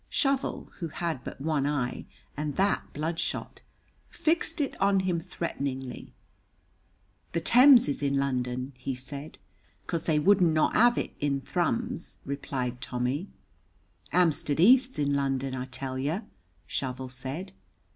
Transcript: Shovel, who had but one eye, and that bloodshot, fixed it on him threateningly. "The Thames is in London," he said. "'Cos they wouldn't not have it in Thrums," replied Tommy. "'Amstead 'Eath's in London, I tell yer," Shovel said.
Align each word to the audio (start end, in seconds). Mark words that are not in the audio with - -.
Shovel, 0.09 0.71
who 0.79 0.87
had 0.87 1.23
but 1.23 1.39
one 1.39 1.67
eye, 1.67 2.05
and 2.35 2.55
that 2.55 2.91
bloodshot, 2.91 3.61
fixed 4.09 4.59
it 4.59 4.75
on 4.81 5.01
him 5.01 5.19
threateningly. 5.19 6.11
"The 7.33 7.39
Thames 7.41 7.87
is 7.87 8.01
in 8.01 8.17
London," 8.17 8.73
he 8.77 8.95
said. 8.95 9.37
"'Cos 9.85 10.05
they 10.05 10.17
wouldn't 10.17 10.53
not 10.53 10.73
have 10.73 10.97
it 10.97 11.13
in 11.19 11.39
Thrums," 11.39 12.17
replied 12.25 12.81
Tommy. 12.81 13.27
"'Amstead 14.11 14.59
'Eath's 14.59 14.97
in 14.97 15.13
London, 15.13 15.53
I 15.53 15.65
tell 15.65 15.99
yer," 15.99 16.23
Shovel 16.65 17.09
said. 17.09 17.53